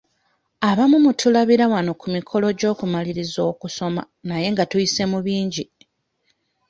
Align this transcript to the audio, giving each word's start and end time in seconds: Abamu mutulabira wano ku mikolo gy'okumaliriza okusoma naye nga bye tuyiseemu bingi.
Abamu 0.69 0.97
mutulabira 1.05 1.65
wano 1.73 1.91
ku 2.01 2.07
mikolo 2.15 2.47
gy'okumaliriza 2.59 3.39
okusoma 3.51 4.01
naye 4.27 4.47
nga 4.53 4.63
bye 4.65 4.69
tuyiseemu 4.71 5.17
bingi. 5.25 5.63